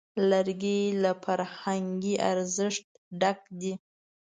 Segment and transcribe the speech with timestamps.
[0.29, 2.85] لرګی له فرهنګي ارزښت
[3.19, 3.73] ډک دی.